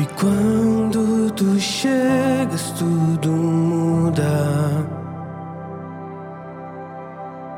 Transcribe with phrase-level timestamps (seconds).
[0.00, 4.88] E quando tu chegas, tudo muda.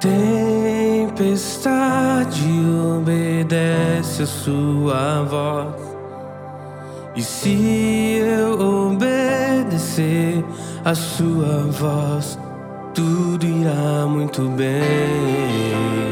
[0.01, 1.71] Tempestade
[2.99, 5.97] obedece a sua voz.
[7.15, 10.45] E se eu obedecer
[10.85, 12.37] a sua voz,
[12.93, 16.12] tudo irá muito bem.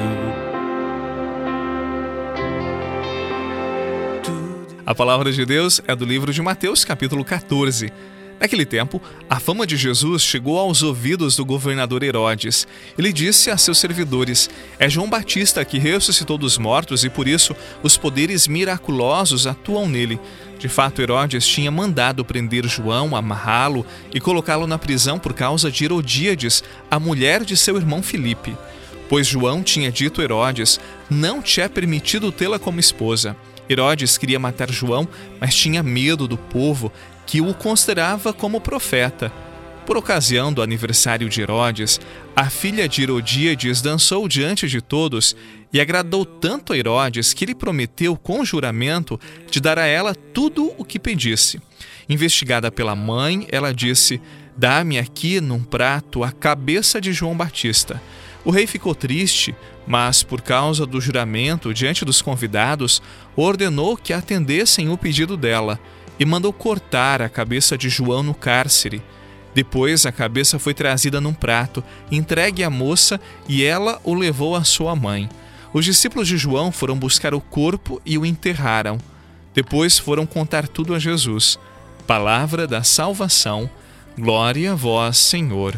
[4.87, 7.93] A palavra de Deus é do livro de Mateus, capítulo 14.
[8.41, 12.66] Naquele tempo, a fama de Jesus chegou aos ouvidos do governador Herodes.
[12.97, 14.48] Ele disse a seus servidores:
[14.79, 20.19] É João Batista que ressuscitou dos mortos e por isso os poderes miraculosos atuam nele.
[20.59, 25.85] De fato, Herodes tinha mandado prender João, amarrá-lo e colocá-lo na prisão por causa de
[25.85, 28.57] Herodíades, a mulher de seu irmão Filipe.
[29.10, 33.37] Pois João tinha dito a Herodes: Não te é permitido tê-la como esposa.
[33.70, 35.09] Herodes queria matar João,
[35.41, 36.92] mas tinha medo do povo
[37.24, 39.32] que o considerava como profeta.
[39.87, 42.01] Por ocasião do aniversário de Herodes,
[42.35, 45.37] a filha de Herodíades dançou diante de todos
[45.73, 50.73] e agradou tanto a Herodes que lhe prometeu com juramento de dar a ela tudo
[50.76, 51.60] o que pedisse.
[52.09, 54.21] Investigada pela mãe, ela disse:
[54.57, 58.02] Dá-me aqui num prato a cabeça de João Batista.
[58.45, 59.54] O rei ficou triste,
[59.91, 63.02] mas, por causa do juramento diante dos convidados,
[63.35, 65.81] ordenou que atendessem o pedido dela
[66.16, 69.03] e mandou cortar a cabeça de João no cárcere.
[69.53, 74.62] Depois, a cabeça foi trazida num prato, entregue à moça e ela o levou à
[74.62, 75.28] sua mãe.
[75.72, 78.97] Os discípulos de João foram buscar o corpo e o enterraram.
[79.53, 81.59] Depois foram contar tudo a Jesus.
[82.06, 83.69] Palavra da salvação.
[84.16, 85.77] Glória a vós, Senhor.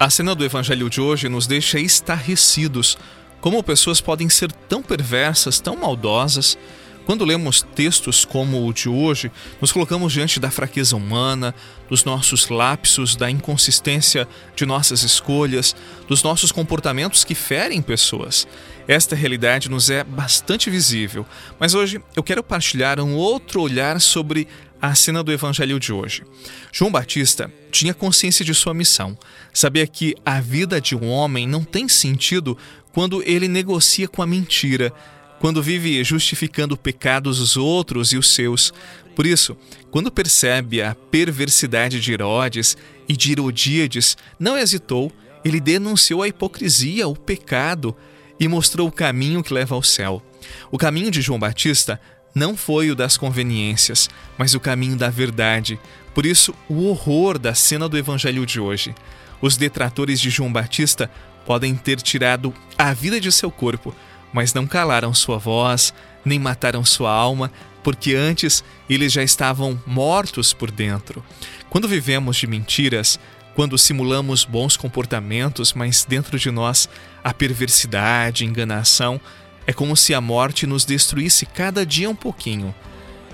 [0.00, 2.96] A cena do evangelho de hoje nos deixa estarrecidos.
[3.38, 6.56] Como pessoas podem ser tão perversas, tão maldosas?
[7.04, 9.30] Quando lemos textos como o de hoje,
[9.60, 11.54] nos colocamos diante da fraqueza humana,
[11.86, 15.76] dos nossos lapsos, da inconsistência de nossas escolhas,
[16.08, 18.48] dos nossos comportamentos que ferem pessoas.
[18.90, 21.24] Esta realidade nos é bastante visível,
[21.60, 24.48] mas hoje eu quero partilhar um outro olhar sobre
[24.82, 26.24] a cena do evangelho de hoje.
[26.72, 29.16] João Batista tinha consciência de sua missão.
[29.54, 32.58] Sabia que a vida de um homem não tem sentido
[32.92, 34.92] quando ele negocia com a mentira,
[35.38, 38.74] quando vive justificando pecados dos outros e os seus.
[39.14, 39.56] Por isso,
[39.92, 42.76] quando percebe a perversidade de Herodes
[43.08, 45.12] e de Herodíades, não hesitou,
[45.44, 47.96] ele denunciou a hipocrisia, o pecado
[48.40, 50.22] e mostrou o caminho que leva ao céu.
[50.70, 52.00] O caminho de João Batista
[52.34, 54.08] não foi o das conveniências,
[54.38, 55.78] mas o caminho da verdade.
[56.14, 58.94] Por isso, o horror da cena do evangelho de hoje.
[59.42, 61.10] Os detratores de João Batista
[61.44, 63.94] podem ter tirado a vida de seu corpo,
[64.32, 65.92] mas não calaram sua voz,
[66.24, 67.50] nem mataram sua alma,
[67.82, 71.24] porque antes eles já estavam mortos por dentro.
[71.68, 73.18] Quando vivemos de mentiras,
[73.54, 76.88] quando simulamos bons comportamentos, mas dentro de nós
[77.22, 79.20] a perversidade, enganação,
[79.66, 82.74] é como se a morte nos destruísse cada dia um pouquinho.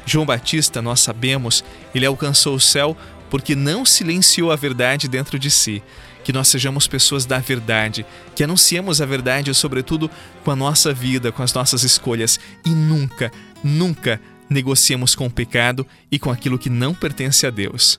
[0.05, 1.65] João Batista, nós sabemos,
[1.95, 2.97] ele alcançou o céu
[3.29, 5.83] porque não silenciou a verdade dentro de si.
[6.23, 8.05] Que nós sejamos pessoas da verdade,
[8.35, 10.11] que anunciemos a verdade, sobretudo
[10.45, 13.31] com a nossa vida, com as nossas escolhas, e nunca,
[13.63, 14.21] nunca
[14.51, 17.99] negociemos com o pecado e com aquilo que não pertence a Deus.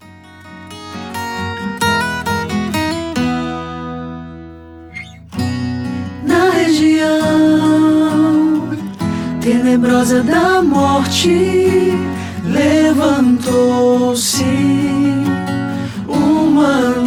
[9.47, 11.93] Tenebrosa da morte,
[12.43, 14.43] levantou-se.
[16.05, 17.06] Uma luz,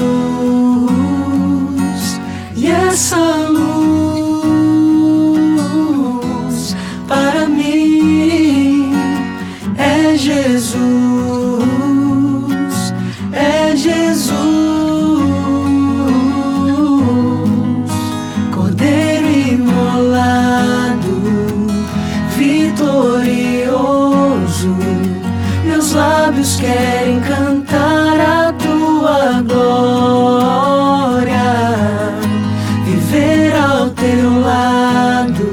[26.41, 30.57] lábios querem cantar a tua glória,
[32.85, 35.53] viver ao teu lado,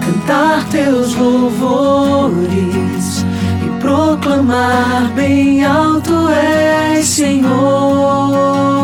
[0.00, 2.36] cantar teus louvores
[3.66, 8.77] e proclamar bem alto és Senhor,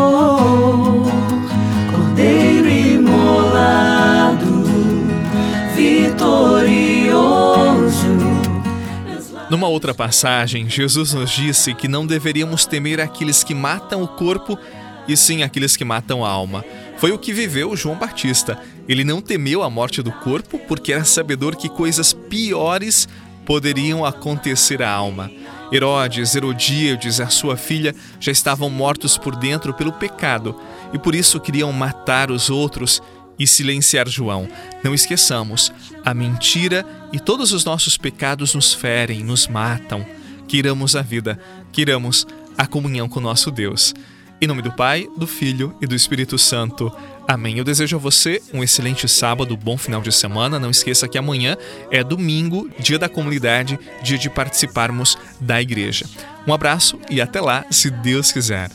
[9.54, 14.58] Numa outra passagem, Jesus nos disse que não deveríamos temer aqueles que matam o corpo
[15.06, 16.64] e sim aqueles que matam a alma.
[16.96, 18.58] Foi o que viveu João Batista.
[18.88, 23.06] Ele não temeu a morte do corpo porque era sabedor que coisas piores
[23.46, 25.30] poderiam acontecer à alma.
[25.70, 30.60] Herodes, Herodíades e a sua filha já estavam mortos por dentro pelo pecado
[30.92, 33.00] e por isso queriam matar os outros
[33.38, 34.48] e silenciar João.
[34.82, 35.72] Não esqueçamos,
[36.04, 40.04] a mentira e todos os nossos pecados nos ferem, nos matam.
[40.46, 41.38] Queiramos a vida,
[41.72, 42.26] queiramos
[42.56, 43.94] a comunhão com nosso Deus.
[44.40, 46.92] Em nome do Pai, do Filho e do Espírito Santo.
[47.26, 47.56] Amém.
[47.56, 50.58] Eu desejo a você um excelente sábado, bom final de semana.
[50.58, 51.56] Não esqueça que amanhã
[51.90, 56.04] é domingo, dia da comunidade, dia de participarmos da igreja.
[56.46, 58.70] Um abraço e até lá, se Deus quiser.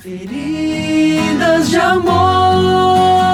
[0.00, 3.33] Feridas de amor,